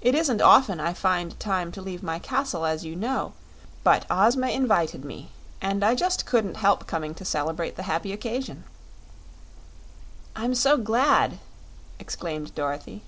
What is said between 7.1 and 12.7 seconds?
to celebrate the happy occasion." "I'm so glad!" exclaimed